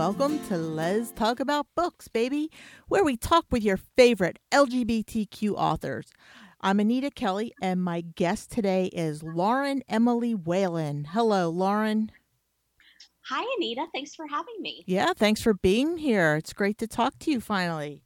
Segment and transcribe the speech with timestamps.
[0.00, 2.50] welcome to Let's Talk About Books, baby,
[2.88, 6.10] where we talk with your favorite LGBTQ authors.
[6.62, 11.04] I'm Anita Kelly, and my guest today is Lauren Emily Whalen.
[11.04, 12.10] Hello, Lauren.
[13.28, 13.84] Hi, Anita.
[13.92, 14.84] Thanks for having me.
[14.86, 16.34] Yeah, thanks for being here.
[16.36, 18.00] It's great to talk to you finally.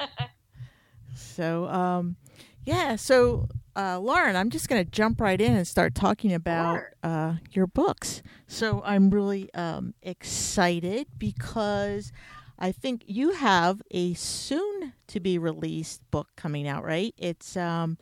[1.14, 2.16] so, um,
[2.64, 3.46] yeah, so
[3.76, 7.66] uh, Lauren, I'm just going to jump right in and start talking about uh, your
[7.66, 8.22] books.
[8.46, 12.12] So I'm really um, excited because
[12.58, 17.14] I think you have a soon to be released book coming out, right?
[17.16, 17.98] It's um,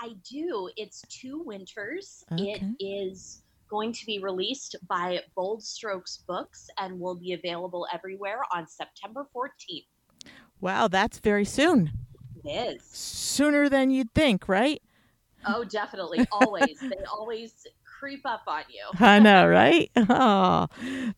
[0.00, 0.70] I do.
[0.76, 2.24] It's Two Winters.
[2.32, 2.62] Okay.
[2.78, 8.42] It is going to be released by Bold Strokes Books and will be available everywhere
[8.54, 9.86] on September 14th.
[10.60, 11.90] wow, that's very soon.
[12.44, 12.82] It is.
[12.84, 14.82] Sooner than you'd think, right?
[15.46, 16.26] Oh, definitely.
[16.32, 16.80] Always.
[16.80, 17.66] they always
[17.98, 18.82] creep up on you.
[19.00, 19.90] I know, right?
[20.08, 20.68] Oh,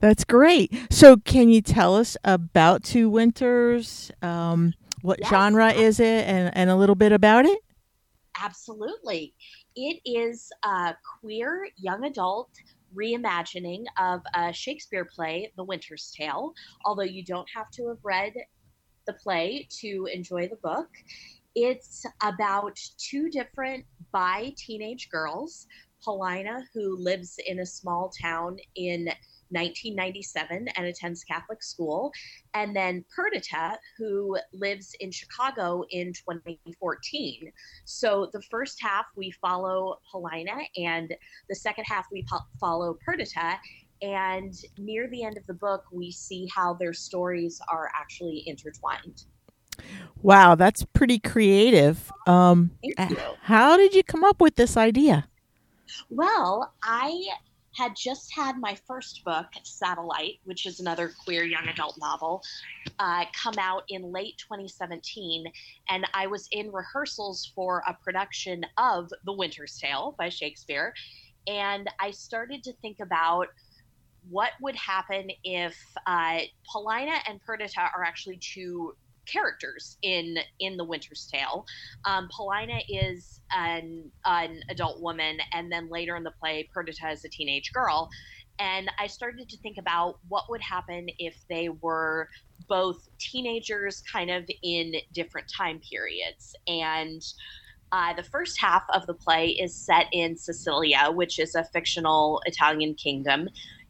[0.00, 0.72] that's great.
[0.90, 4.10] So, can you tell us about Two Winters?
[4.22, 5.30] Um, what Yes.
[5.30, 7.58] genre is it, and, and a little bit about it?
[8.40, 9.34] Absolutely.
[9.74, 12.50] It is a queer young adult
[12.94, 16.52] reimagining of a Shakespeare play, The Winter's Tale,
[16.84, 18.32] although you don't have to have read
[19.06, 20.88] the play to enjoy the book.
[21.58, 25.66] It's about two different bi teenage girls,
[26.04, 29.06] Paulina, who lives in a small town in
[29.48, 32.12] 1997 and attends Catholic school,
[32.52, 37.50] and then Perdita, who lives in Chicago in 2014.
[37.86, 41.14] So the first half we follow Paulina, and
[41.48, 43.58] the second half we po- follow Perdita.
[44.02, 49.24] And near the end of the book, we see how their stories are actually intertwined.
[50.22, 52.10] Wow, that's pretty creative.
[52.26, 52.72] Um,
[53.42, 55.28] how did you come up with this idea?
[56.10, 57.22] Well, I
[57.76, 62.42] had just had my first book, Satellite, which is another queer young adult novel,
[62.98, 65.44] uh, come out in late 2017.
[65.90, 70.94] And I was in rehearsals for a production of The Winter's Tale by Shakespeare.
[71.46, 73.48] And I started to think about
[74.28, 78.96] what would happen if uh, Paulina and Perdita are actually two
[79.26, 81.66] characters in in the Winter's Tale.
[82.04, 87.24] Um, Paulina is an an adult woman, and then later in the play, Perdita is
[87.24, 88.08] a teenage girl.
[88.58, 92.28] And I started to think about what would happen if they were
[92.68, 96.54] both teenagers, kind of in different time periods.
[96.66, 97.22] And
[97.92, 102.42] uh, the first half of the play is set in Sicilia, which is a fictional
[102.46, 103.48] Italian kingdom.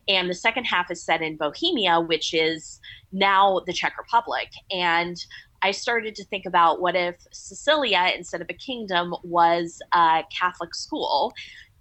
[0.09, 2.81] And the second half is set in Bohemia, which is
[3.12, 4.50] now the Czech Republic.
[4.71, 5.17] And
[5.62, 10.75] I started to think about what if Sicilia, instead of a kingdom, was a Catholic
[10.75, 11.33] school?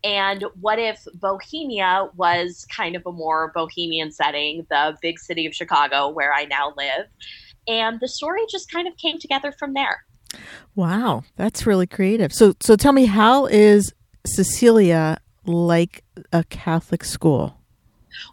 [0.03, 5.53] And what if Bohemia was kind of a more bohemian setting, the big city of
[5.53, 7.07] Chicago, where I now live?
[7.67, 10.05] And the story just kind of came together from there.
[10.75, 12.33] Wow, that's really creative.
[12.33, 13.93] So, so tell me, how is
[14.25, 17.59] Sicilia like a Catholic school?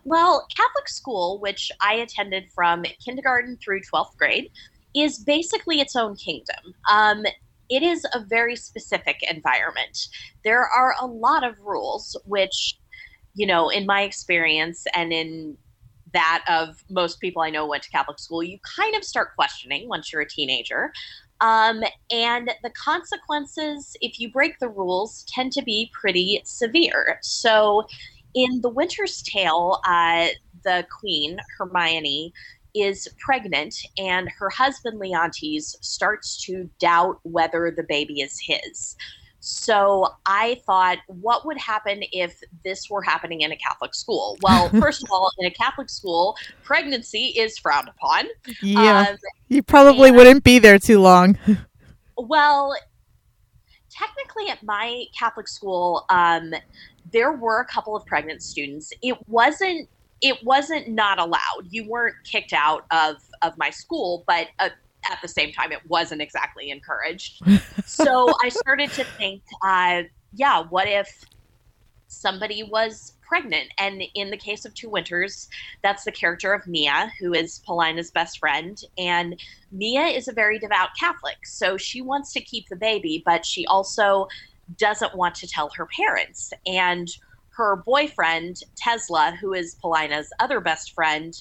[0.05, 4.51] Well, Catholic school, which I attended from kindergarten through 12th grade,
[4.95, 6.75] is basically its own kingdom.
[6.91, 7.25] Um,
[7.69, 10.09] it is a very specific environment.
[10.45, 12.79] There are a lot of rules, which,
[13.35, 15.57] you know, in my experience and in
[16.13, 19.89] that of most people I know went to Catholic school, you kind of start questioning
[19.89, 20.93] once you're a teenager.
[21.41, 27.19] Um, and the consequences, if you break the rules, tend to be pretty severe.
[27.23, 27.87] So,
[28.35, 30.29] in The Winter's Tale, uh,
[30.65, 32.33] the queen, Hermione,
[32.75, 38.97] is pregnant, and her husband, Leontes, starts to doubt whether the baby is his.
[39.41, 44.39] So I thought, what would happen if this were happening in a Catholic school?
[44.41, 48.27] Well, first of all, in a Catholic school, pregnancy is frowned upon.
[48.63, 49.17] Yeah, Um,
[49.49, 51.39] you probably and- wouldn't be there too long.
[52.17, 52.77] Well,
[53.91, 56.55] technically, at my Catholic school, um,
[57.13, 58.93] there were a couple of pregnant students.
[59.03, 59.89] It wasn't.
[60.21, 61.67] It wasn't not allowed.
[61.69, 64.69] You weren't kicked out of of my school, but uh,
[65.11, 67.43] at the same time, it wasn't exactly encouraged.
[67.85, 70.03] so I started to think, uh,
[70.35, 71.25] yeah, what if
[72.09, 73.69] somebody was pregnant?
[73.79, 75.49] And in the case of Two Winters,
[75.83, 79.41] that's the character of Mia, who is Paulina's best friend, and
[79.73, 83.67] Mia is a very devout Catholic, so she wants to keep the baby, but she
[83.67, 84.29] also
[84.79, 86.53] doesn't want to tell her parents.
[86.67, 87.09] And
[87.57, 91.35] her boyfriend, Tesla, who is Paulina's other best friend,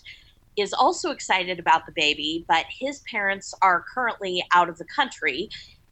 [0.57, 5.49] is also excited about the baby, but his parents are currently out of the country.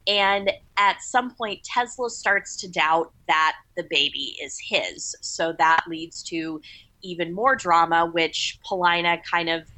[0.08, 5.16] And at some point, Tesla starts to doubt that the baby is his.
[5.22, 6.60] So that leads to
[7.02, 9.70] even more drama, which Polina kind of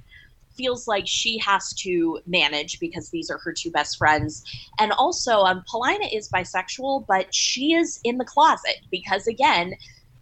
[0.61, 4.43] feels like she has to manage because these are her two best friends.
[4.79, 9.73] And also, um, Paulina is bisexual, but she is in the closet because, again,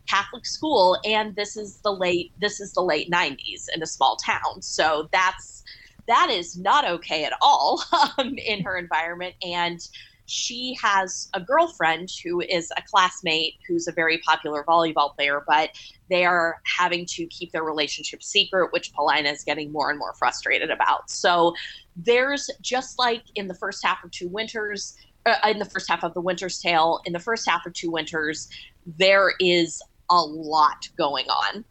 [0.08, 4.18] Catholic school, and this is the late this is the late '90s in a small
[4.26, 5.64] town, so that's
[6.08, 7.84] that is not okay at all
[8.18, 9.36] um, in her environment.
[9.44, 9.80] And
[10.30, 15.72] she has a girlfriend who is a classmate who's a very popular volleyball player, but
[16.10, 20.14] they are having to keep their relationship secret, which Paulina is getting more and more
[20.14, 21.10] frustrated about.
[21.10, 21.56] So
[21.96, 24.96] there's just like in the first half of Two Winters,
[25.26, 27.90] uh, in the first half of The Winter's Tale, in the first half of Two
[27.90, 28.50] Winters,
[28.86, 31.66] there is a lot going on.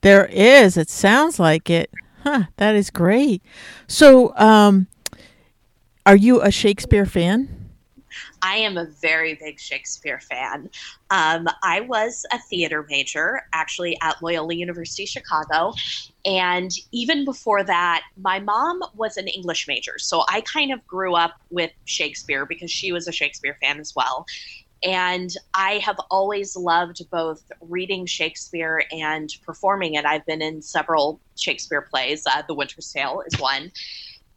[0.00, 0.76] There is.
[0.76, 1.90] It sounds like it.
[2.24, 3.42] Huh, that is great.
[3.86, 4.88] So, um,
[6.04, 7.59] are you a Shakespeare fan?
[8.42, 10.70] I am a very big Shakespeare fan.
[11.10, 15.72] Um, I was a theater major actually at Loyola University Chicago.
[16.24, 19.98] And even before that, my mom was an English major.
[19.98, 23.94] So I kind of grew up with Shakespeare because she was a Shakespeare fan as
[23.94, 24.26] well.
[24.82, 30.06] And I have always loved both reading Shakespeare and performing it.
[30.06, 33.72] I've been in several Shakespeare plays, uh, The Winter's Tale is one.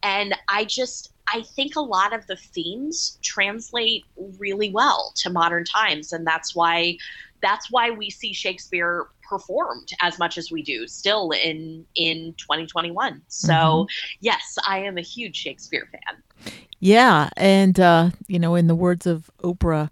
[0.02, 4.04] And I just, I think a lot of the themes translate
[4.38, 6.98] really well to modern times, and that's why
[7.42, 13.22] that's why we see Shakespeare performed as much as we do still in in 2021.
[13.28, 13.84] So mm-hmm.
[14.20, 16.52] yes, I am a huge Shakespeare fan.
[16.80, 19.90] Yeah, and uh, you know, in the words of Oprah,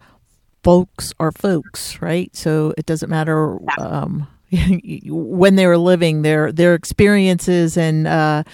[0.62, 2.34] folks are folks, right?
[2.34, 4.26] So it doesn't matter um,
[5.06, 8.44] when they were living their their experiences and uh,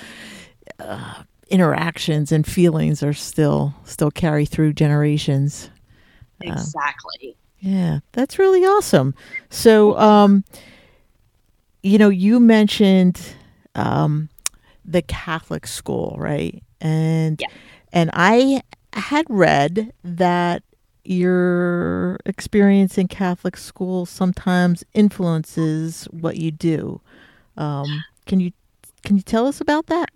[0.78, 5.70] uh, interactions and feelings are still still carry through generations.
[6.46, 7.36] Um, exactly.
[7.60, 9.14] yeah, that's really awesome.
[9.50, 10.44] So, um,
[11.82, 13.20] you know, you mentioned
[13.74, 14.28] um,
[14.84, 16.62] the Catholic school, right?
[16.80, 17.48] And yeah.
[17.92, 18.62] and I
[18.92, 20.62] had read that
[21.04, 27.00] your experience in Catholic school sometimes influences what you do.
[27.56, 28.52] Um, can you
[29.04, 30.10] can you tell us about that?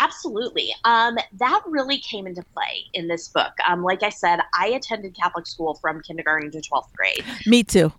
[0.00, 0.74] Absolutely.
[0.84, 3.52] Um, that really came into play in this book.
[3.68, 7.24] Um, like I said, I attended Catholic school from kindergarten to 12th grade.
[7.46, 7.92] Me too.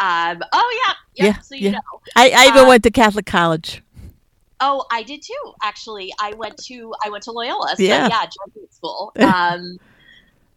[0.00, 1.26] And, um, oh, yeah.
[1.26, 1.70] yeah so you yeah.
[1.72, 2.00] know.
[2.16, 3.82] I, I even um, went to Catholic college.
[4.60, 5.52] Oh, I did too.
[5.62, 7.74] Actually, I went to I went to Loyola.
[7.76, 9.12] So yeah, yeah Jesuit school.
[9.16, 9.78] Um,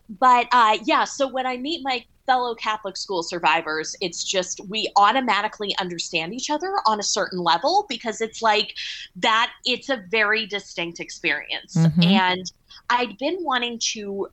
[0.09, 4.91] but uh, yeah, so when I meet my fellow Catholic school survivors, it's just we
[4.95, 8.75] automatically understand each other on a certain level because it's like
[9.15, 11.75] that, it's a very distinct experience.
[11.75, 12.03] Mm-hmm.
[12.03, 12.51] And
[12.91, 14.27] I'd been wanting to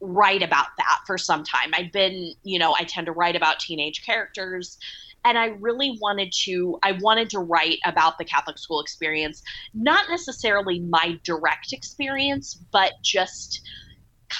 [0.00, 1.72] write about that for some time.
[1.74, 4.78] I'd been, you know, I tend to write about teenage characters
[5.22, 9.42] and I really wanted to I wanted to write about the Catholic school experience,
[9.74, 13.60] not necessarily my direct experience, but just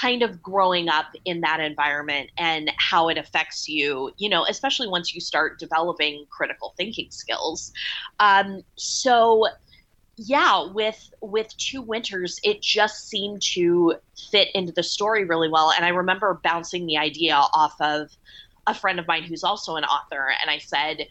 [0.01, 4.89] kind of growing up in that environment and how it affects you, you know, especially
[4.89, 7.73] once you start developing critical thinking skills.
[8.19, 9.47] Um, so
[10.17, 13.95] yeah, with with two winters, it just seemed to
[14.31, 15.73] fit into the story really well.
[15.73, 18.11] And I remember bouncing the idea off of
[18.67, 21.07] a friend of mine who's also an author, and I said,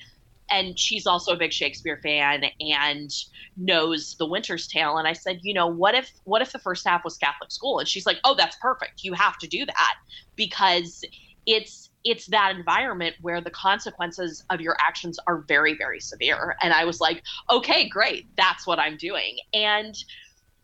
[0.51, 3.09] and she's also a big Shakespeare fan and
[3.57, 4.97] knows The Winter's Tale.
[4.97, 7.79] And I said, you know, what if what if the first half was Catholic school?
[7.79, 9.03] And she's like, oh, that's perfect.
[9.03, 9.95] You have to do that
[10.35, 11.03] because
[11.45, 16.55] it's it's that environment where the consequences of your actions are very very severe.
[16.61, 19.37] And I was like, okay, great, that's what I'm doing.
[19.53, 19.95] And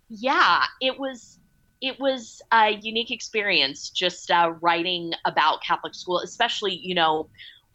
[0.10, 1.39] yeah, it was
[1.79, 7.29] it was a unique experience just uh, writing about Catholic school, especially you know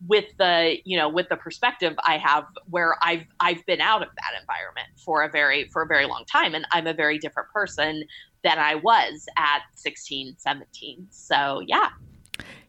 [0.09, 4.09] with the you know with the perspective i have where i've i've been out of
[4.17, 6.55] that environment for a very for a very long time.
[6.55, 8.05] And i'm a very different person
[8.43, 11.89] than i was at 16 17 so yeah.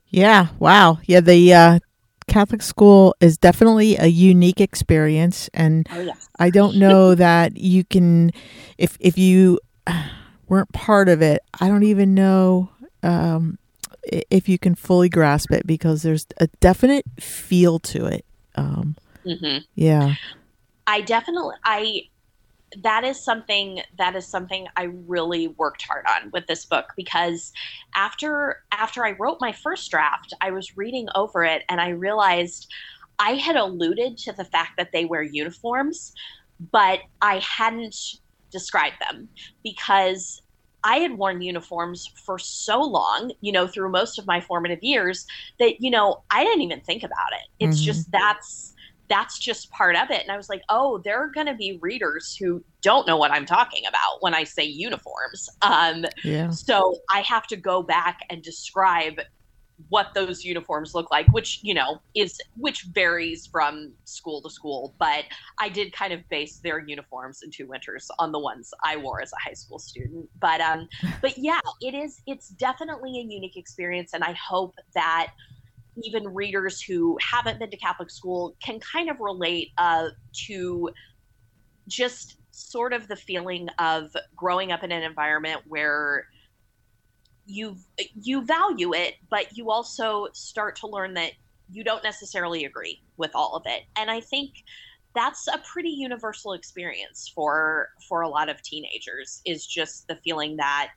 [0.10, 0.50] Yeah.
[0.60, 1.00] Wow.
[1.06, 1.22] Yeah.
[1.22, 1.80] The uh
[2.28, 5.50] catholic school is definitely a unique experience.
[5.54, 6.30] And oh, yes.
[6.40, 8.32] i don't know that you can
[8.78, 9.60] if if you
[10.48, 12.70] weren't part of it i don't even know
[13.02, 13.58] um
[14.03, 18.25] if you can fully grasp it because there's a definite feel to it.
[18.55, 18.95] Um,
[19.25, 19.60] mm-hmm.
[19.75, 20.15] Yeah,
[20.88, 22.03] I definitely I
[22.81, 27.51] that is something that is something I really worked hard on with this book because
[27.95, 32.72] after after I wrote my first draft, I was reading over it and I realized
[33.19, 36.13] I had alluded to the fact that they wear uniforms,
[36.72, 37.95] but I hadn't
[38.51, 39.29] described them
[39.63, 40.43] because
[40.84, 45.25] I had worn uniforms for so long, you know, through most of my formative years
[45.60, 47.48] that, you know, I didn't even think about it.
[47.60, 47.86] It's mm-hmm.
[47.86, 48.74] just that's
[49.10, 50.22] that's just part of it.
[50.22, 53.32] And I was like, oh, there are going to be readers who don't know what
[53.32, 55.50] I'm talking about when I say uniforms.
[55.62, 56.50] Um, yeah.
[56.50, 59.20] So I have to go back and describe
[59.89, 64.94] what those uniforms look like which you know is which varies from school to school
[65.00, 65.24] but
[65.60, 69.22] i did kind of base their uniforms in two winters on the ones i wore
[69.22, 70.30] as a high school student.
[70.39, 70.88] But um
[71.22, 75.32] but yeah it is it's definitely a unique experience and i hope that
[76.03, 80.10] even readers who haven't been to catholic school can kind of relate uh
[80.48, 80.89] to
[81.88, 86.25] just sort of the feeling of growing up in an environment where
[87.46, 87.78] you
[88.16, 91.32] you value it, but you also start to learn that
[91.72, 93.84] you don't necessarily agree with all of it.
[93.98, 94.64] And I think
[95.16, 100.58] that's a pretty universal experience for for a lot of teenagers is just the feeling
[100.58, 100.92] that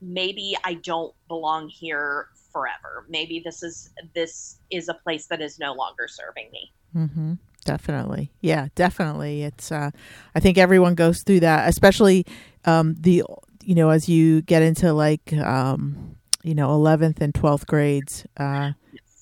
[0.00, 3.06] maybe I don't belong here forever.
[3.08, 6.72] Maybe this is this is a place that is no longer serving me.
[6.94, 7.34] Mm-hmm.
[7.64, 9.42] Definitely, yeah, definitely.
[9.42, 9.90] It's uh,
[10.34, 12.26] I think everyone goes through that, especially
[12.66, 13.22] um, the
[13.64, 18.72] you know, as you get into like, um, you know, 11th and 12th grades uh,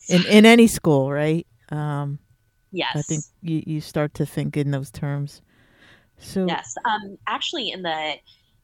[0.09, 1.47] in, in any school, right?
[1.71, 2.19] Um,
[2.71, 2.93] yes.
[2.95, 5.43] I think you, you start to think in those terms.
[6.19, 8.15] So yes, um, actually, in the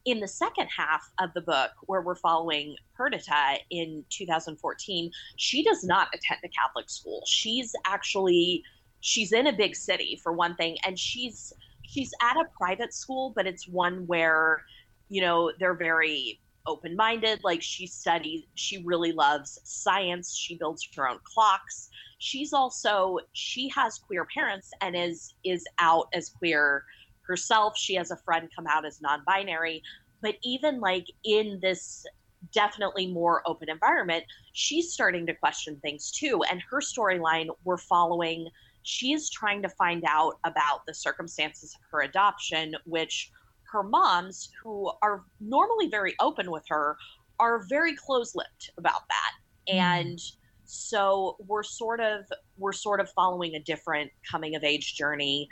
[0.05, 5.83] in the second half of the book, where we're following Perdita in 2014, she does
[5.83, 7.21] not attend a Catholic school.
[7.27, 8.63] She's actually
[9.01, 13.33] she's in a big city for one thing, and she's she's at a private school,
[13.35, 14.63] but it's one where
[15.09, 17.43] you know, they're very open minded.
[17.43, 20.35] Like she studies, she really loves science.
[20.35, 21.89] She builds her own clocks.
[22.19, 26.83] She's also she has queer parents and is is out as queer
[27.23, 27.77] herself.
[27.77, 29.81] She has a friend come out as non-binary.
[30.21, 32.05] But even like in this
[32.53, 34.23] definitely more open environment,
[34.53, 36.41] she's starting to question things too.
[36.49, 38.47] And her storyline, we're following.
[38.83, 43.31] She is trying to find out about the circumstances of her adoption, which
[43.71, 46.97] her moms, who are normally very open with her,
[47.39, 49.73] are very close-lipped about that.
[49.73, 49.75] Mm.
[49.75, 50.19] And
[50.65, 52.25] so we're sort of
[52.57, 55.47] we're sort of following a different coming of age journey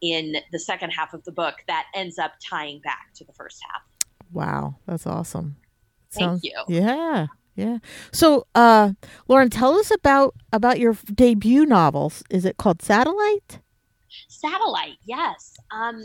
[0.00, 3.60] in the second half of the book that ends up tying back to the first
[3.70, 3.82] half.
[4.32, 5.56] Wow, that's awesome.
[6.10, 6.82] Sounds, Thank you.
[6.82, 7.26] Yeah.
[7.56, 7.78] Yeah.
[8.12, 8.92] So, uh,
[9.28, 12.22] Lauren, tell us about about your debut novels.
[12.30, 13.58] Is it called Satellite?
[14.28, 15.56] Satellite, yes.
[15.70, 16.02] Um,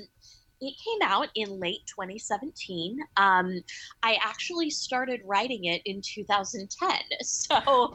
[0.62, 3.00] it came out in late 2017.
[3.18, 3.62] Um,
[4.04, 6.90] I actually started writing it in 2010.
[7.24, 7.94] So,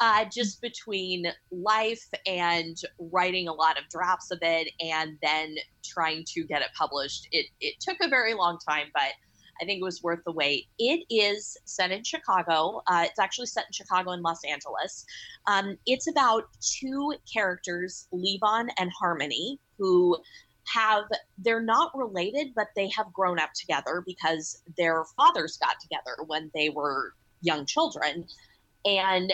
[0.00, 6.24] uh, just between life and writing a lot of drafts of it and then trying
[6.28, 9.12] to get it published, it, it took a very long time, but
[9.60, 10.66] I think it was worth the wait.
[10.78, 12.82] It is set in Chicago.
[12.86, 15.06] Uh, it's actually set in Chicago and Los Angeles.
[15.46, 20.18] Um, it's about two characters, Levon and Harmony, who
[20.66, 21.04] have
[21.38, 26.50] they're not related but they have grown up together because their fathers got together when
[26.54, 28.24] they were young children.
[28.84, 29.32] And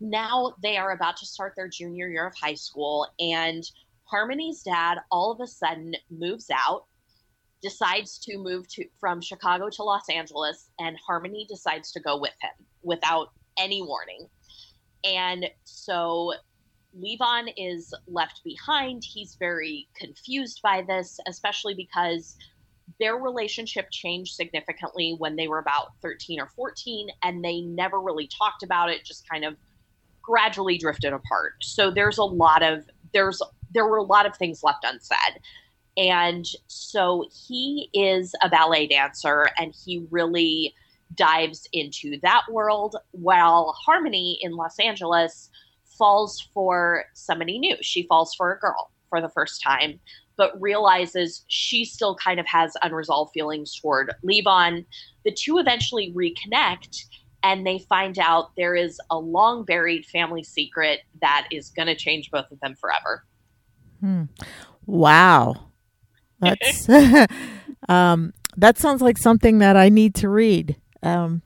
[0.00, 3.64] now they are about to start their junior year of high school and
[4.04, 6.84] harmony's dad all of a sudden moves out
[7.62, 12.34] decides to move to from chicago to los angeles and harmony decides to go with
[12.42, 14.28] him without any warning.
[15.04, 16.34] And so
[17.00, 19.04] Levon is left behind.
[19.04, 22.36] He's very confused by this, especially because
[22.98, 28.28] their relationship changed significantly when they were about 13 or 14, and they never really
[28.28, 29.56] talked about it, just kind of
[30.22, 31.54] gradually drifted apart.
[31.62, 33.40] So there's a lot of there's
[33.72, 35.40] there were a lot of things left unsaid.
[35.96, 40.74] And so he is a ballet dancer and he really
[41.14, 45.50] dives into that world while Harmony in Los Angeles
[45.96, 47.76] falls for somebody new.
[47.80, 50.00] She falls for a girl for the first time,
[50.36, 54.84] but realizes she still kind of has unresolved feelings toward Levon.
[55.24, 57.04] The two eventually reconnect
[57.42, 61.94] and they find out there is a long buried family secret that is going to
[61.94, 63.24] change both of them forever.
[64.00, 64.24] Hmm.
[64.84, 65.68] Wow.
[66.40, 66.88] That's
[67.88, 70.76] um, that sounds like something that I need to read.
[71.02, 71.42] Um,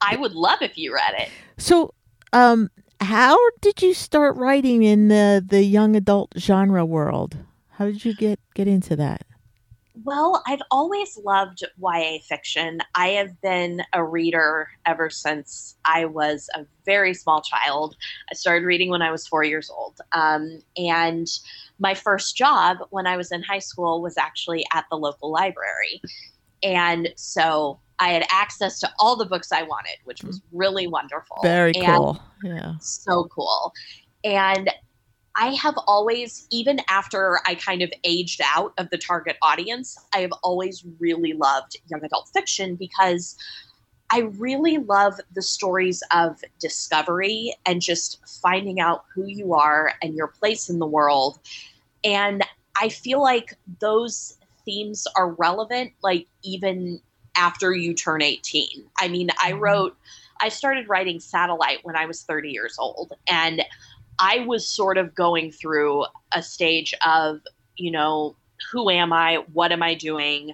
[0.00, 1.28] I would love if you read it.
[1.56, 1.94] So,
[2.32, 7.36] um, how did you start writing in the the young adult genre world?
[7.70, 9.22] How did you get get into that?
[10.04, 12.78] Well, I've always loved YA fiction.
[12.94, 17.96] I have been a reader ever since I was a very small child.
[18.30, 20.00] I started reading when I was four years old.
[20.12, 21.26] Um, and
[21.80, 26.00] my first job when I was in high school was actually at the local library.
[26.62, 30.42] And so I had access to all the books I wanted, which was mm.
[30.52, 31.38] really wonderful.
[31.42, 32.20] Very cool.
[32.42, 32.74] Yeah.
[32.80, 33.72] So cool.
[34.24, 34.70] And
[35.34, 40.18] I have always, even after I kind of aged out of the target audience, I
[40.18, 43.36] have always really loved young adult fiction because
[44.10, 50.14] I really love the stories of discovery and just finding out who you are and
[50.14, 51.38] your place in the world.
[52.02, 52.42] And
[52.80, 54.37] I feel like those
[54.68, 57.00] themes are relevant, like even
[57.36, 58.84] after you turn 18.
[58.98, 59.60] I mean, I mm-hmm.
[59.60, 59.96] wrote,
[60.40, 63.14] I started writing Satellite when I was 30 years old.
[63.28, 63.64] And
[64.18, 67.40] I was sort of going through a stage of,
[67.76, 68.36] you know,
[68.70, 69.44] who am I?
[69.52, 70.52] What am I doing?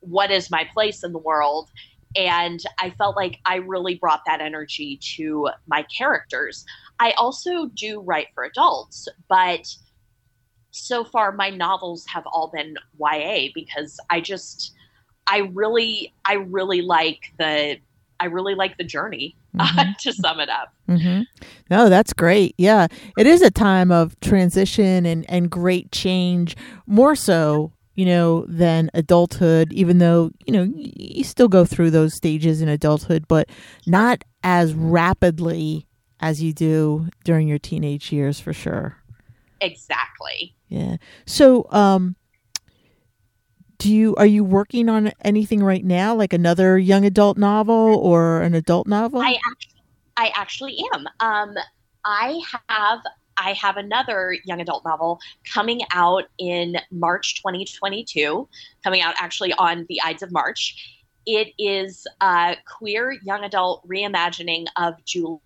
[0.00, 1.70] What is my place in the world?
[2.16, 6.64] And I felt like I really brought that energy to my characters.
[6.98, 9.66] I also do write for adults, but
[10.76, 14.72] so far my novels have all been YA because I just
[15.26, 17.78] I really I really like the
[18.20, 19.92] I really like the journey mm-hmm.
[20.00, 20.72] to sum it up.
[20.88, 21.22] Mm-hmm.
[21.70, 22.54] No, that's great.
[22.58, 26.56] Yeah, it is a time of transition and and great change.
[26.86, 29.72] More so, you know, than adulthood.
[29.72, 33.48] Even though you know you still go through those stages in adulthood, but
[33.86, 35.86] not as rapidly
[36.20, 38.98] as you do during your teenage years, for sure.
[39.60, 40.54] Exactly.
[40.68, 40.96] Yeah.
[41.26, 42.16] So, um,
[43.78, 46.14] do you are you working on anything right now?
[46.14, 49.20] Like another young adult novel or an adult novel?
[49.20, 49.82] I actually,
[50.16, 51.06] I actually am.
[51.20, 51.54] Um,
[52.06, 53.00] i have
[53.36, 55.18] i have another young adult novel
[55.52, 58.48] coming out in march 2022
[58.82, 60.92] coming out actually on the ides of march.
[61.28, 65.40] It is a queer young adult reimagining of julius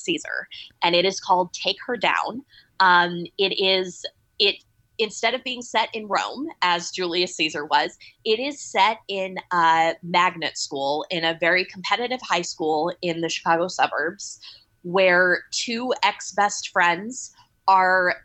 [0.00, 0.46] caesar
[0.84, 2.44] and it is called take her down
[2.82, 4.04] um, it is
[4.40, 4.56] it
[4.98, 9.94] instead of being set in Rome, as Julius Caesar was, it is set in a
[10.02, 14.40] magnet school in a very competitive high school in the Chicago suburbs
[14.82, 17.32] where two ex best friends
[17.68, 18.16] are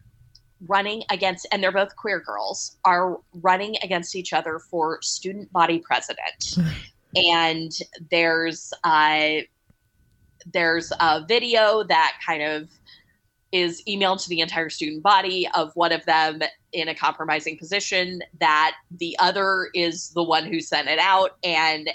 [0.68, 5.80] running against and they're both queer girls are running against each other for student body
[5.80, 6.58] president.
[7.16, 7.72] And
[8.12, 9.38] there's uh
[10.52, 12.70] there's a video that kind of
[13.52, 16.42] is emailed to the entire student body of one of them
[16.74, 21.90] in a compromising position that the other is the one who sent it out and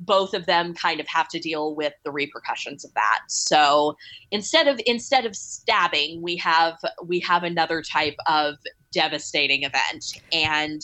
[0.00, 3.20] both of them kind of have to deal with the repercussions of that.
[3.28, 3.96] So
[4.30, 8.56] instead of instead of stabbing we have we have another type of
[8.92, 10.20] devastating event.
[10.32, 10.82] And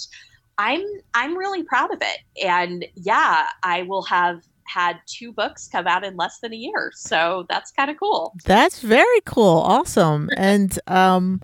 [0.59, 0.83] i'm
[1.15, 2.47] i'm really proud of it.
[2.47, 6.93] And yeah i will have had two books come out in less than a year.
[6.95, 8.35] So that's kind of cool.
[8.45, 9.59] That's very cool.
[9.59, 10.29] Awesome.
[10.37, 11.41] and um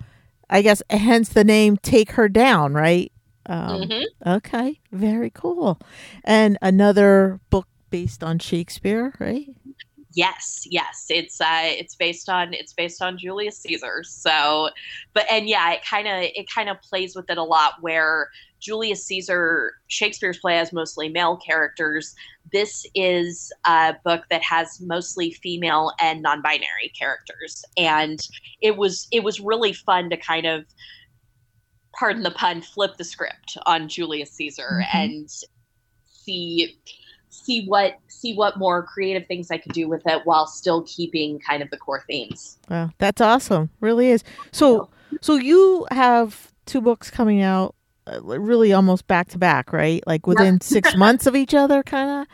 [0.50, 3.12] I guess hence the name Take Her Down, right?
[3.46, 4.30] Um, mm-hmm.
[4.30, 5.78] Okay, very cool.
[6.24, 9.48] And another book based on Shakespeare, right?
[10.14, 11.06] Yes, yes.
[11.10, 14.02] It's uh it's based on it's based on Julius Caesar.
[14.04, 14.70] So
[15.12, 18.30] but and yeah, it kind of it kind of plays with it a lot where
[18.60, 22.14] Julius Caesar Shakespeare's play has mostly male characters.
[22.52, 28.26] This is a book that has mostly female and non-binary characters and
[28.60, 30.64] it was it was really fun to kind of
[31.98, 34.96] pardon the pun flip the script on Julius Caesar mm-hmm.
[34.96, 35.30] and
[36.04, 36.78] see
[37.30, 41.38] see what see what more creative things I could do with it while still keeping
[41.40, 42.58] kind of the core themes.
[42.68, 43.70] Wow, that's awesome.
[43.80, 44.24] Really is.
[44.52, 44.88] So
[45.20, 47.74] so you have two books coming out
[48.22, 50.02] really almost back to back, right?
[50.06, 52.26] Like within 6 months of each other kind of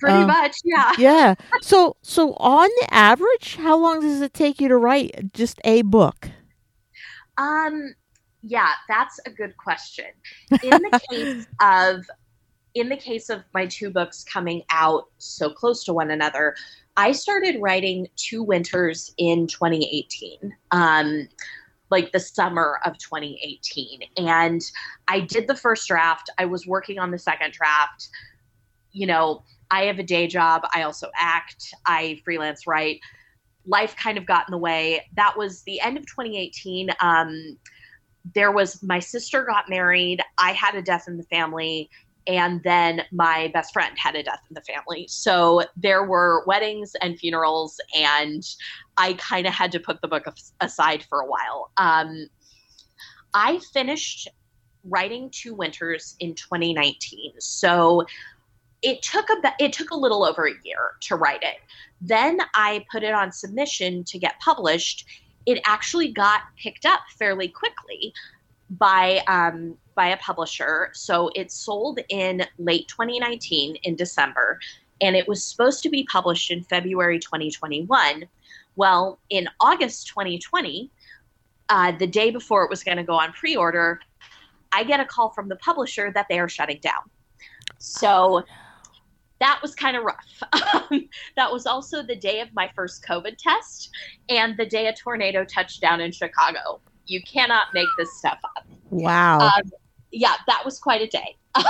[0.00, 0.92] Pretty um, much, yeah.
[0.98, 1.34] yeah.
[1.60, 6.28] So so on average, how long does it take you to write just a book?
[7.36, 7.94] Um
[8.42, 10.06] yeah, that's a good question.
[10.62, 12.04] In the case of
[12.74, 16.54] in the case of my two books coming out so close to one another,
[16.96, 20.54] I started writing Two Winters in 2018.
[20.70, 21.28] Um,
[21.90, 24.00] like the summer of 2018.
[24.16, 24.60] And
[25.06, 26.30] I did the first draft.
[26.38, 28.08] I was working on the second draft.
[28.92, 30.62] You know, I have a day job.
[30.74, 31.74] I also act.
[31.86, 33.00] I freelance write.
[33.66, 35.06] Life kind of got in the way.
[35.16, 36.90] That was the end of 2018.
[37.00, 37.58] Um,
[38.34, 40.22] there was my sister got married.
[40.36, 41.90] I had a death in the family
[42.28, 45.06] and then my best friend had a death in the family.
[45.08, 48.44] So there were weddings and funerals, and
[48.98, 50.26] I kind of had to put the book
[50.60, 51.70] aside for a while.
[51.78, 52.28] Um,
[53.32, 54.28] I finished
[54.84, 58.04] writing Two Winters in 2019, so
[58.82, 61.56] it took a it took a little over a year to write it.
[62.02, 65.06] Then I put it on submission to get published.
[65.46, 68.12] It actually got picked up fairly quickly
[68.70, 70.90] by um, by a publisher.
[70.94, 74.58] So it sold in late 2019 in December,
[75.00, 78.24] and it was supposed to be published in February 2021.
[78.76, 80.90] Well, in August 2020,
[81.68, 84.00] uh, the day before it was going to go on pre order,
[84.72, 87.10] I get a call from the publisher that they are shutting down.
[87.78, 88.44] So
[89.40, 90.42] that was kind of rough.
[91.36, 93.90] that was also the day of my first COVID test
[94.28, 96.80] and the day a tornado touched down in Chicago.
[97.08, 98.66] You cannot make this stuff up.
[98.90, 99.38] Wow.
[99.40, 99.62] Um,
[100.12, 101.36] yeah, that was quite a day.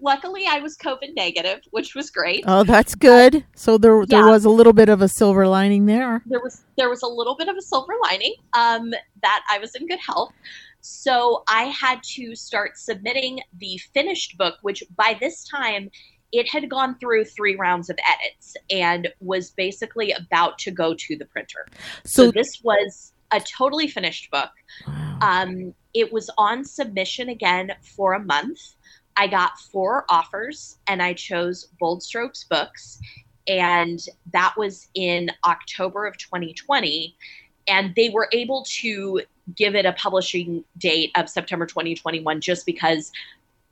[0.00, 2.44] Luckily, I was COVID negative, which was great.
[2.46, 3.44] Oh, that's good.
[3.56, 4.30] So there, there Yeah.
[4.30, 6.22] was a little bit of a silver lining there.
[6.26, 8.90] There was there was a little bit of a silver lining um,
[9.22, 10.32] that I was in good health.
[10.80, 15.90] So I had to start submitting the finished book, which by this time
[16.32, 21.16] it had gone through three rounds of edits and was basically about to go to
[21.16, 21.66] the printer.
[22.04, 24.50] So, So, this was a totally finished book.
[24.86, 25.18] wow.
[25.20, 28.60] Um, it was on submission again for a month.
[29.16, 33.00] I got four offers and I chose Bold Strokes Books.
[33.46, 34.00] And
[34.32, 37.14] that was in October of 2020.
[37.68, 39.22] And they were able to
[39.56, 43.12] give it a publishing date of September 2021 just because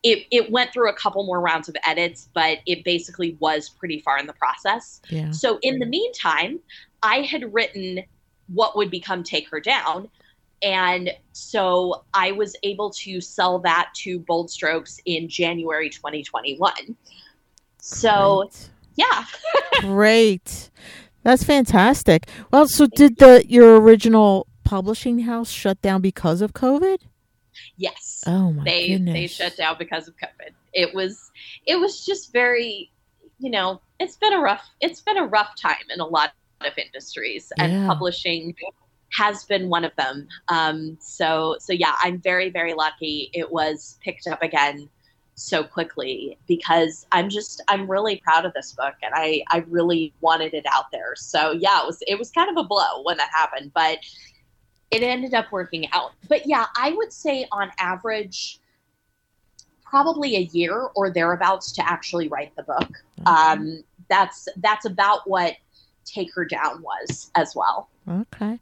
[0.03, 4.01] it, it went through a couple more rounds of edits, but it basically was pretty
[4.01, 5.01] far in the process.
[5.09, 5.31] yeah.
[5.31, 6.59] So in the meantime,
[7.03, 8.03] I had written
[8.53, 10.09] what would become Take Her Down.
[10.63, 16.73] And so I was able to sell that to Bold Strokes in January 2021.
[17.79, 18.71] So, Great.
[18.97, 19.25] yeah.
[19.81, 20.71] Great.
[21.23, 22.29] That's fantastic.
[22.51, 26.99] Well, so did the your original publishing house shut down because of COVID?
[27.77, 28.23] Yes.
[28.27, 29.15] Oh my they goodness.
[29.15, 30.53] they shut down because of COVID.
[30.73, 31.31] It was
[31.67, 32.91] it was just very,
[33.39, 36.33] you know, it's been a rough it's been a rough time in a lot
[36.67, 37.87] of industries, and Yeah.
[37.87, 38.55] publishing
[39.13, 40.29] has been one of them.
[40.49, 43.31] Um, so so yeah, I'm very very lucky.
[43.33, 44.89] It was picked up again
[45.35, 50.13] so quickly because I'm just I'm really proud of this book, and I I really
[50.21, 51.15] wanted it out there.
[51.17, 53.99] So yeah, it was it was kind of a blow when that happened, but
[54.91, 56.13] it ended up working out.
[56.29, 58.61] But yeah, I would say on average,
[59.85, 62.91] probably a year or thereabouts to actually write the book.
[63.27, 65.57] Um, that's that's about what
[66.13, 67.89] Take Her Down was as well.
[68.09, 68.61] Okay.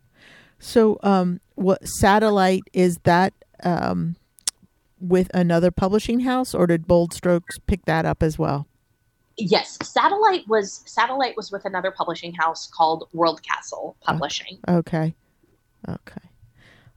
[0.58, 3.32] So, um, what satellite is that?
[3.62, 4.16] Um,
[5.00, 8.66] with another publishing house, or did Bold Strokes pick that up as well?
[9.37, 14.58] Yes, Satellite was Satellite was with another publishing house called World Castle Publishing.
[14.68, 15.14] Okay.
[15.88, 16.28] Okay.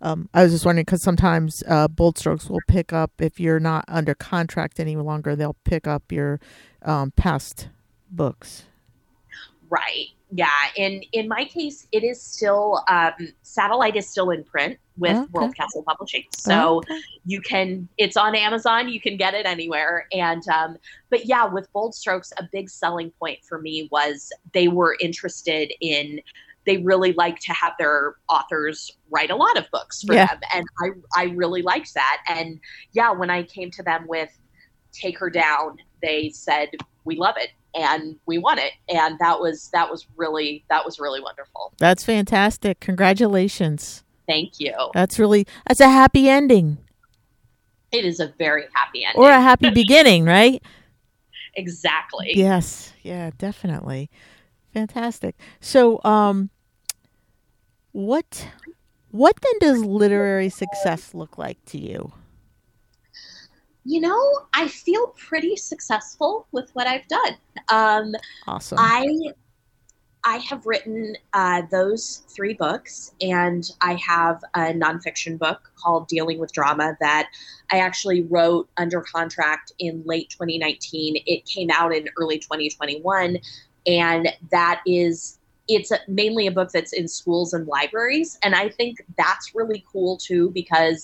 [0.02, 3.60] Um, I was just wondering because sometimes uh, Bold Strokes will pick up if you're
[3.60, 5.36] not under contract any longer.
[5.36, 6.40] They'll pick up your
[6.82, 7.70] um, past
[8.10, 8.64] books.
[9.70, 10.08] Right.
[10.32, 10.48] Yeah.
[10.78, 15.28] In in my case, it is still um, Satellite is still in print with Okay.
[15.34, 16.24] World Castle Publishing.
[16.32, 17.02] So Okay.
[17.26, 18.88] you can it's on Amazon.
[18.90, 20.08] You can get it anywhere.
[20.14, 20.78] And um,
[21.10, 25.74] but yeah, with Bold Strokes, a big selling point for me was they were interested
[25.82, 26.22] in.
[26.64, 30.28] They really like to have their authors write a lot of books for Yeah.
[30.28, 32.22] them, and I I really liked that.
[32.30, 32.60] And
[32.94, 34.30] yeah, when I came to them with
[34.94, 36.70] Take Her Down, they said
[37.04, 41.00] we love it and we won it, and that was that was really that was
[41.00, 41.74] really wonderful.
[41.78, 42.80] That's fantastic.
[42.80, 44.04] Congratulations.
[44.28, 44.74] Thank you.
[44.94, 46.78] That's really that's a happy ending
[47.92, 49.22] It is a very happy ending.
[49.22, 50.62] or a happy beginning, right?
[51.56, 52.32] exactly.
[52.34, 52.94] Yes.
[53.04, 54.10] Yeah, definitely.
[54.74, 55.36] Fantastic.
[55.60, 56.50] So, um
[57.92, 58.48] what
[59.10, 62.14] what then does literary success look like to you?
[63.84, 64.22] You know,
[64.54, 67.38] I feel pretty successful with what I've done.
[67.70, 68.14] Um,
[68.48, 68.78] Awesome.
[68.80, 69.34] I
[70.24, 76.38] I have written uh, those three books, and I have a nonfiction book called Dealing
[76.38, 77.30] with Drama that
[77.72, 81.24] I actually wrote under contract in late 2019.
[81.26, 83.38] It came out in early 2021,
[83.88, 89.04] and that is it's mainly a book that's in schools and libraries, and I think
[89.18, 91.02] that's really cool too because.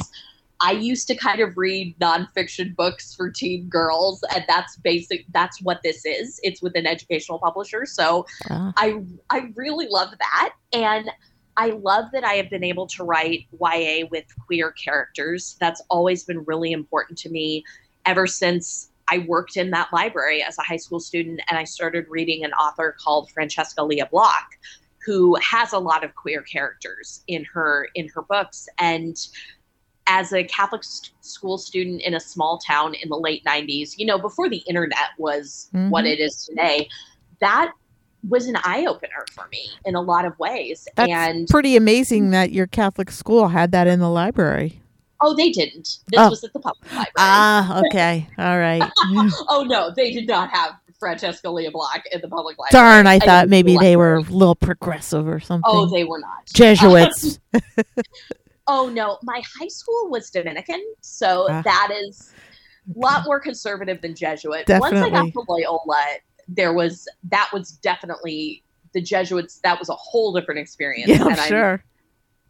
[0.59, 5.25] I used to kind of read nonfiction books for teen girls, and that's basic.
[5.33, 6.39] That's what this is.
[6.43, 11.09] It's with an educational publisher, so Ah, I I really love that, and
[11.57, 15.57] I love that I have been able to write YA with queer characters.
[15.59, 17.63] That's always been really important to me
[18.05, 22.05] ever since I worked in that library as a high school student, and I started
[22.09, 24.45] reading an author called Francesca Lia Block,
[25.05, 29.17] who has a lot of queer characters in her in her books, and
[30.07, 34.05] as a Catholic s- school student in a small town in the late 90s, you
[34.05, 36.13] know, before the internet was what Mhm.
[36.13, 36.87] it is today,
[37.41, 37.71] that
[38.27, 40.87] was an eye opener for me in a lot of ways.
[40.95, 44.81] That's and pretty amazing that your Catholic school had that in the library.
[45.19, 45.97] oh, they didn't.
[46.11, 46.29] This Oh.
[46.29, 47.07] was at the public library.
[47.17, 48.27] Ah, okay.
[48.37, 48.83] All right.
[49.49, 52.71] oh no, they did not have Francesca Lia Block in the public library.
[52.85, 53.97] Darn, I I thought maybe they library.
[53.97, 55.63] were a little progressive or something.
[55.73, 56.45] Oh, they were not.
[56.53, 57.39] Jesuits.
[58.67, 61.61] Oh no, my high school was Dominican, so Ah.
[61.63, 62.33] that is
[62.95, 64.65] a lot more conservative than Jesuit.
[64.67, 66.05] Once I got to Loyola,
[66.47, 69.59] there was that was definitely the Jesuits.
[69.63, 71.09] That was a whole different experience.
[71.09, 71.83] Yeah, and I'm sure.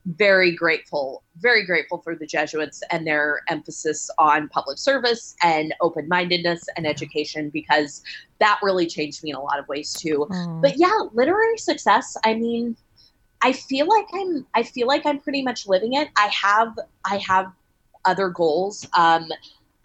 [0.05, 6.07] very grateful, very grateful for the Jesuits and their emphasis on public service and open
[6.07, 8.03] mindedness and education because
[8.39, 10.27] that really changed me in a lot of ways too.
[10.31, 10.59] Oh.
[10.61, 12.15] But yeah, literary success.
[12.23, 12.77] I mean,
[13.41, 16.09] I feel like I'm I feel like I'm pretty much living it.
[16.17, 17.51] I have I have
[18.05, 18.85] other goals.
[18.97, 19.29] Um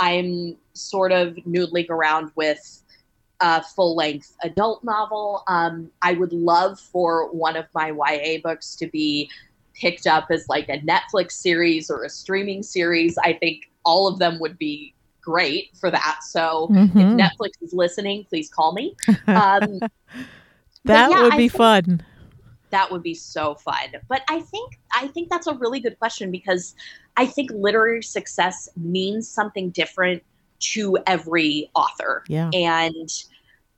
[0.01, 2.83] I'm sort of noodling around with
[3.41, 5.45] a full length adult novel.
[5.49, 9.31] Um I would love for one of my YA books to be
[9.75, 13.17] picked up as like a Netflix series or a streaming series.
[13.19, 16.21] I think all of them would be great for that.
[16.23, 16.89] So Mhm.
[16.91, 16.93] if
[17.39, 18.97] Netflix is listening, please call me.
[19.27, 19.79] Um,
[20.85, 22.03] that yeah, would be think- fun.
[22.73, 23.77] That would be so fun
[24.09, 26.75] but i think i think that's a really good question because
[27.17, 30.23] i think literary success means something different
[30.59, 32.51] to every author Yeah.
[32.53, 33.09] and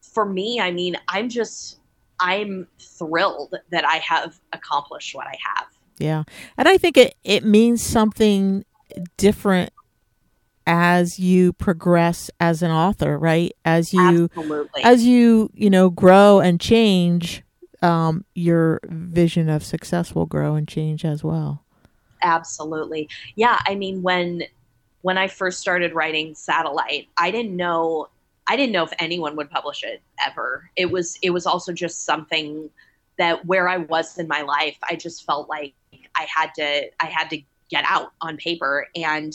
[0.00, 1.78] for me i mean i'm just
[2.20, 5.66] i'm thrilled that i have accomplished what i have
[5.98, 6.24] Yeah.
[6.58, 8.64] And I think it, it means something
[9.16, 9.70] different
[10.66, 13.52] as you progress as an author, right?
[13.64, 17.43] As you absolutely as you, you know, grow and change,
[17.84, 21.64] um, your vision of success will grow and change as well.
[22.22, 23.08] absolutely.
[23.36, 24.42] Yeah i mean when
[25.02, 28.08] when i first started writing satellite i didn't know
[28.46, 30.70] i didn't know if anyone would publish it ever.
[30.76, 32.70] It was it was also just something
[33.18, 35.74] that where i was in my life i just felt like
[36.16, 38.88] i had to i had to get out on paper.
[38.94, 39.34] And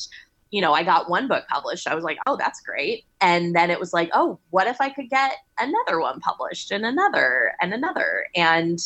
[0.52, 3.70] you know i got one book published i was like oh that's great and then
[3.70, 7.74] it was like oh what if i could get another one published and another and
[7.74, 8.80] another and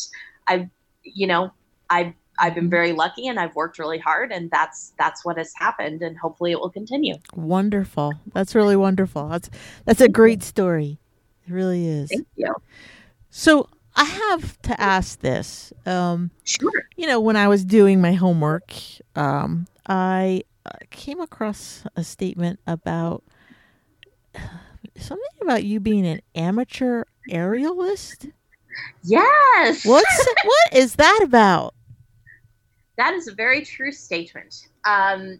[0.48, 0.68] i've
[1.04, 1.52] you know
[1.90, 5.54] i've I've been very lucky and I've worked really hard and that's that's what has
[5.56, 7.16] happened and hopefully it will continue.
[7.36, 8.14] Wonderful.
[8.34, 9.28] That's really wonderful.
[9.30, 9.50] That's
[9.86, 10.98] that's a great story.
[11.48, 12.10] It really is.
[12.10, 12.56] Thank you.
[13.30, 15.74] So I have to ask this.
[15.86, 16.72] Um, Sure.
[16.96, 18.74] you know, when I was doing my homework,
[19.16, 20.44] um, I
[20.90, 23.24] came across a statement about
[24.98, 28.32] something about you being an amateur aerialist.
[29.04, 29.86] Yes.
[29.86, 31.74] What's what is that about?
[32.98, 34.68] That is a very true statement.
[34.86, 35.40] Um,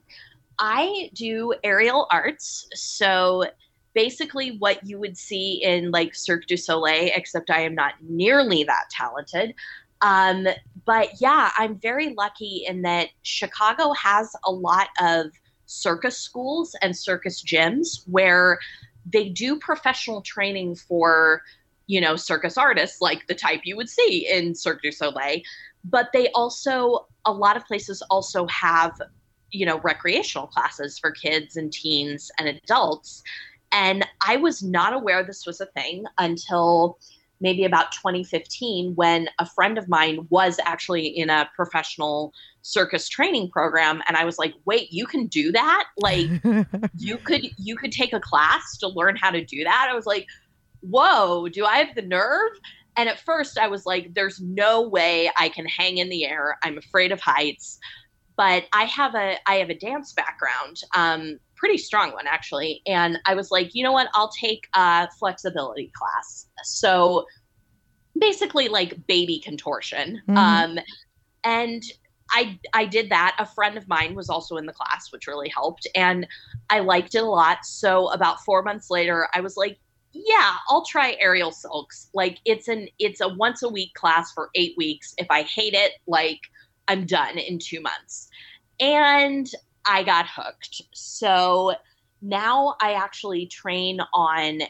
[0.60, 3.46] I do aerial arts, so
[3.94, 8.64] basically what you would see in like Cirque du Soleil, except I am not nearly
[8.64, 9.54] that talented.
[10.02, 10.48] Um,
[10.86, 15.28] but yeah, I'm very lucky in that Chicago has a lot of
[15.66, 18.60] circus schools and circus gyms where
[19.12, 21.42] they do professional training for,
[21.88, 25.42] you know, circus artists like the type you would see in Cirque du Soleil.
[25.86, 28.94] But they also, a lot of places also have,
[29.52, 33.24] you know, recreational classes for kids and teens and adults.
[33.72, 37.00] And I was not aware this was a thing until
[37.44, 43.52] maybe about 2015 when a friend of mine was actually in a professional circus training
[43.52, 45.84] program and I was like, "Wait, you can do that?
[45.98, 46.28] Like
[46.98, 50.08] you could you could take a class to learn how to do that?" I was
[50.08, 50.26] like,
[50.80, 52.54] "Whoa, do I have the nerve?"
[52.96, 56.58] And at first I was like, "There's no way I can hang in the air.
[56.64, 57.78] I'm afraid of heights."
[58.44, 60.82] But I have a I have a dance background.
[60.94, 62.82] Um pretty strong one actually.
[62.86, 64.10] And i was like you know what?
[64.14, 66.48] I'll take a flexibility class.
[66.66, 67.26] So
[68.20, 70.22] basically like baby contortion.
[70.28, 70.38] Mhm.
[70.38, 70.80] um
[71.46, 71.84] and
[72.32, 73.34] i i did that.
[73.40, 76.28] A friend of mine was also in the class which really helped and
[76.70, 77.60] i liked it a lot.
[77.64, 79.80] So about four months later i was like
[80.12, 82.10] yeah i'll try aerial silks.
[82.14, 85.14] Like it's an it's a once a week class for eight weeks.
[85.18, 86.42] If i hate it like
[86.88, 88.30] i'm done in two months
[88.80, 89.50] and
[89.86, 90.82] I got hooked.
[90.94, 91.76] So
[92.22, 94.62] now I actually train on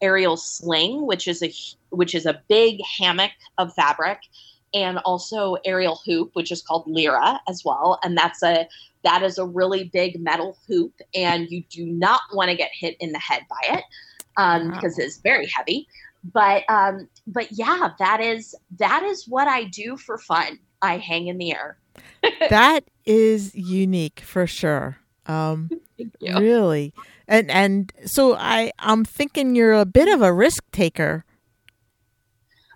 [0.00, 1.52] aerial sling, which is a
[1.90, 4.18] which is a big hammock of fabric,
[4.72, 7.98] and also aerial hoop, which is called lyra as well.
[8.02, 8.66] And that's a
[9.02, 12.96] that is a really big metal hoop, and you do not want to get hit
[13.00, 13.84] in the head by it
[14.36, 14.74] um, Wow.
[14.74, 15.86] because it's very heavy.
[16.32, 20.58] But um, but yeah, that is that is what I do for fun.
[20.82, 21.78] I hang in the air.
[22.50, 24.98] that is unique for sure.
[25.26, 25.70] Um,
[26.20, 26.92] really,
[27.26, 31.24] and and so I I'm thinking you're a bit of a risk taker.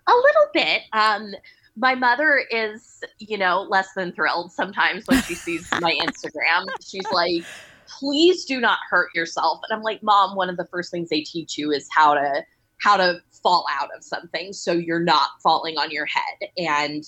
[0.07, 0.83] A little bit.
[0.93, 1.35] Um,
[1.79, 6.67] my mother is, you know, less than thrilled sometimes when she sees my Instagram.
[6.83, 7.45] She's like,
[7.87, 9.61] please do not hurt yourself.
[9.69, 12.45] And I'm like, Mom, one of the first things they teach you is how to
[12.81, 16.49] how to fall out of something so you're not falling on your head.
[16.57, 17.05] And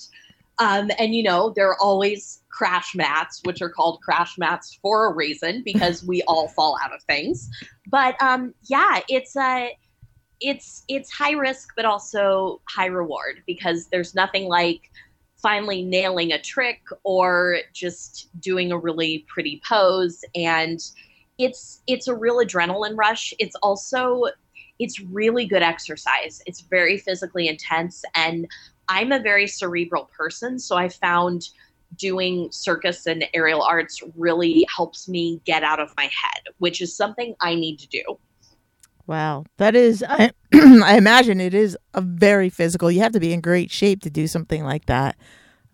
[0.60, 5.10] Um, and you know, there are always crash mats, which are called crash mats for
[5.10, 7.48] a reason because we all fall out of things.
[7.90, 9.76] But um, yeah, it's a
[10.42, 14.90] it's it's high risk but also high reward because there's nothing like
[15.36, 20.22] finally nailing a trick or just doing a really pretty pose.
[20.34, 20.80] And
[21.38, 23.32] it's it's a real adrenaline rush.
[23.38, 24.24] It's also
[24.78, 26.42] it's really good exercise.
[26.46, 28.02] It's very physically intense.
[28.14, 28.46] And
[28.90, 31.48] i'm a very cerebral person so i found
[31.96, 36.94] doing circus and aerial arts really helps me get out of my head which is
[36.94, 38.18] something i need to do
[39.10, 42.92] Wow, that is I, I imagine it is a very physical.
[42.92, 45.16] You have to be in great shape to do something like that.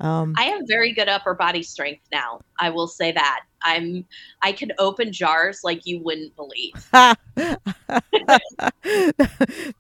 [0.01, 2.41] Um, I have very good upper body strength now.
[2.59, 3.41] I will say that.
[3.63, 4.07] I'm
[4.41, 6.73] I can open jars like you wouldn't believe.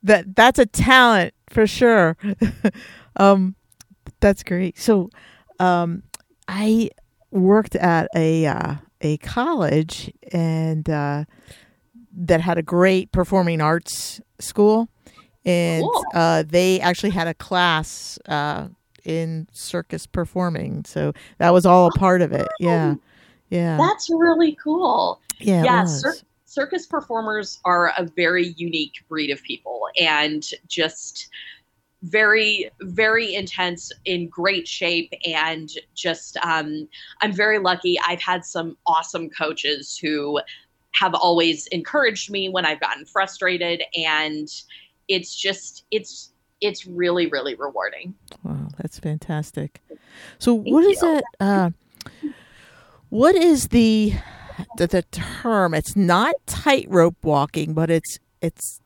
[0.02, 2.18] that that's a talent for sure.
[3.16, 3.54] um,
[4.20, 4.78] that's great.
[4.78, 5.10] So,
[5.58, 6.02] um,
[6.48, 6.90] I
[7.30, 10.88] worked at a uh, a college and.
[10.88, 11.24] Uh,
[12.16, 14.88] that had a great performing arts school,
[15.44, 16.04] and cool.
[16.14, 18.68] uh, they actually had a class uh,
[19.04, 20.84] in circus performing.
[20.84, 22.48] So that was all a part of it.
[22.58, 22.94] Yeah,
[23.50, 23.76] yeah.
[23.76, 25.20] That's really cool.
[25.38, 25.84] Yeah, yeah.
[25.84, 31.28] Cir- circus performers are a very unique breed of people, and just
[32.08, 36.88] very very intense in great shape and just um,
[37.22, 40.38] i'm very lucky i've had some awesome coaches who
[40.98, 44.48] have always encouraged me when I've gotten frustrated and
[45.08, 48.14] it's just it's it's really really rewarding.
[48.42, 49.82] Wow, that's fantastic.
[50.38, 51.16] So Thank what is you.
[51.16, 51.70] it uh
[53.08, 54.14] what is the,
[54.78, 55.74] the the term?
[55.74, 58.80] It's not tightrope walking, but it's it's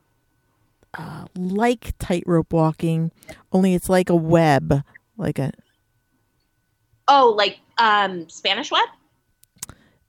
[0.96, 3.12] uh, like tightrope walking,
[3.53, 4.83] only it's like a web,
[5.16, 5.53] like a.
[7.09, 8.88] Oh, like um, Spanish web.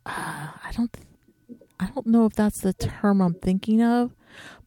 [0.05, 0.95] Uh, I don't
[1.81, 4.15] I don't know if that's the term I'm thinking of,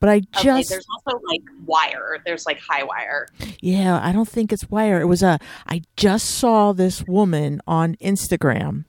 [0.00, 2.18] but I just okay, there's also like wire.
[2.24, 3.29] There's like high wire.
[3.61, 5.00] Yeah, I don't think it's wire.
[5.00, 8.85] It was a I just saw this woman on Instagram,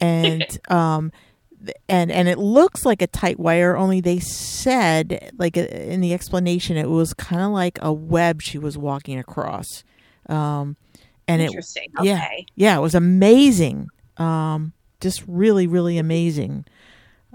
[0.00, 1.10] and um,
[1.88, 3.76] and and it looks like a tight wire.
[3.76, 8.42] Only they said like uh, in the explanation, it was kind of like a web
[8.42, 9.84] she was walking across.
[10.28, 10.76] Um,
[11.26, 11.88] and Interesting.
[11.98, 13.88] it yeah yeah it was amazing.
[14.16, 16.64] Um, just really really amazing.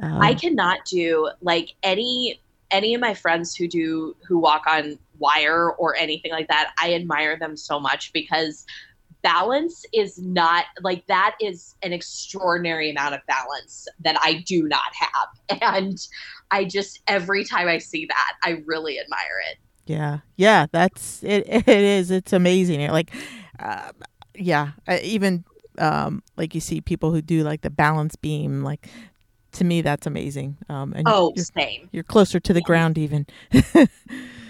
[0.02, 2.40] Um, I cannot do like any
[2.72, 6.74] any of my friends who do who walk on wire or anything like that.
[6.80, 8.66] I admire them so much because
[9.26, 14.94] balance is not like that is an extraordinary amount of balance that I do not
[14.94, 15.60] have.
[15.76, 15.98] And
[16.52, 19.58] I just every time I see that, I really admire it.
[19.88, 20.20] Yeah.
[20.36, 22.12] Yeah, that's it it is.
[22.12, 22.88] It's amazing.
[22.92, 23.12] like
[23.58, 23.92] uh,
[24.36, 25.44] yeah, even
[25.80, 28.88] um, like you see people who do like the balance beam, like
[29.56, 30.58] to me that's amazing.
[30.70, 31.90] Um and oh you're, same.
[31.92, 32.66] you're closer to the yeah.
[32.66, 33.28] ground even.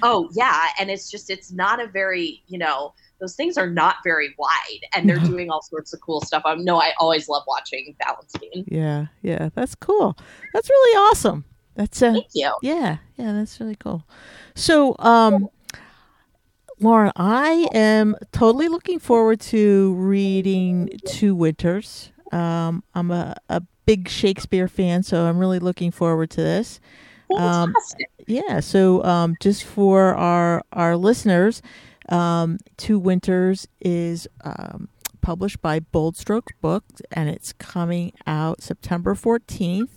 [0.01, 0.67] Oh yeah.
[0.79, 4.81] And it's just it's not a very you know those things are not very wide
[4.93, 5.27] and they're no.
[5.27, 6.43] doing all sorts of cool stuff.
[6.45, 8.33] Um no i always love watching balance
[8.67, 9.49] yeah yeah.
[9.55, 10.17] That's cool.
[10.53, 11.45] That's really awesome.
[11.75, 12.53] That's uh thank you.
[12.61, 14.05] yeah yeah that's really cool.
[14.53, 15.49] So um
[16.79, 22.11] Lauren, I am totally looking forward to reading Two Winters.
[22.33, 26.79] Um, I'm a, a big Shakespeare fan, so I'm really looking forward to this.
[27.35, 27.73] Um,
[28.27, 31.61] yeah, so um, just for our our listeners,
[32.09, 34.89] um, Two Winters is um,
[35.21, 39.89] published by Bold Strokes Books, and it's coming out September 14th.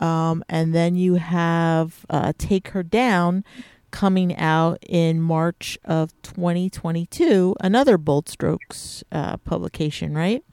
[0.00, 3.44] Um, and then you have uh, Take Her Down
[3.90, 10.44] coming out in March of 2022, another Bold Strokes uh, publication, right?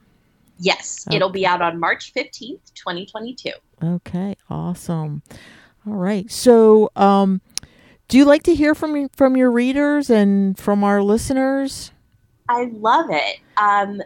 [0.60, 1.18] Yes, okay.
[1.18, 3.52] it'll be out on March 15th, 2022.
[3.84, 5.22] Okay, awesome.
[5.88, 6.32] All right.
[6.32, 7.42] So, um,
[8.08, 11.92] do you like to hear from from your readers and from our listeners?
[12.48, 13.40] I love it.
[13.58, 14.02] Um,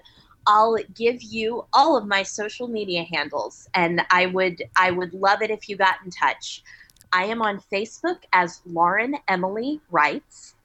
[0.47, 5.41] I'll give you all of my social media handles, and I would I would love
[5.41, 6.63] it if you got in touch.
[7.11, 10.55] I am on Facebook as Lauren Emily Writes.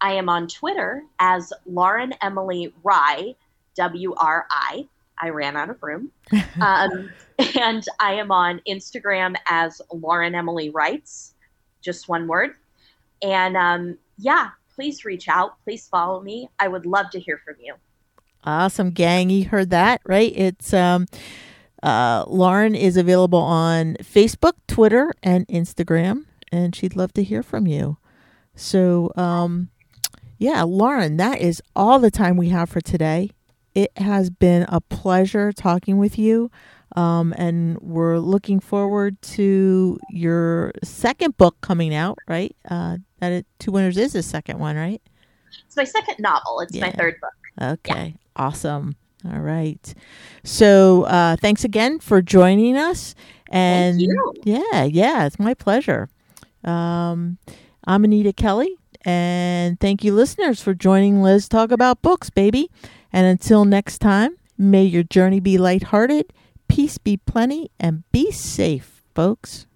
[0.00, 3.34] I am on Twitter as Lauren Emily Rye,
[3.76, 4.88] W R I.
[5.22, 6.10] I ran out of room.
[6.60, 7.10] um,
[7.56, 11.34] and I am on Instagram as Lauren Emily Writes,
[11.80, 12.50] just one word.
[13.22, 15.62] And um, yeah, please reach out.
[15.64, 16.48] Please follow me.
[16.58, 17.74] I would love to hear from you.
[18.44, 19.30] Awesome, gang.
[19.30, 20.32] You heard that, right?
[20.34, 21.06] It's um,
[21.82, 27.68] uh, Lauren is available on Facebook, Twitter, and Instagram, and she'd love to hear from
[27.68, 27.98] you.
[28.56, 29.70] So, um,
[30.38, 33.30] yeah, Lauren, that is all the time we have for today.
[33.74, 36.50] It has been a pleasure talking with you.
[36.94, 42.54] Um, and we're looking forward to your second book coming out, right?
[42.68, 45.00] Uh, that it, Two Winters is the second one, right?
[45.66, 46.60] It's my second novel.
[46.60, 46.86] It's yeah.
[46.86, 47.78] my third book.
[47.78, 48.44] Okay, yeah.
[48.44, 48.96] awesome.
[49.24, 49.94] All right.
[50.44, 53.14] So uh, thanks again for joining us.
[53.50, 54.02] And
[54.44, 56.08] yeah, yeah, it's my pleasure.
[56.64, 57.38] Um,
[57.84, 62.70] I'm Anita Kelly, and thank you, listeners, for joining Liz talk about books, baby.
[63.12, 66.32] And until next time, may your journey be lighthearted,
[66.68, 69.66] peace be plenty, and be safe, folks.